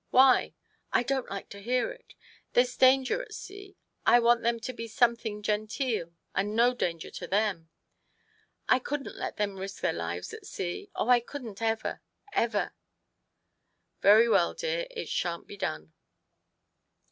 [0.09, 0.55] "Why?""
[0.91, 2.15] I don't like to hear it.
[2.53, 3.77] There's danger at sea.
[4.03, 7.69] I want them to be something genteel, and no danger to them.
[8.67, 10.89] I couldn't let them risk their lives at sea.
[10.95, 12.01] Oh, I couldn't ever,
[12.33, 12.73] ever!""
[14.01, 15.93] Very well, dear, it shan't be done."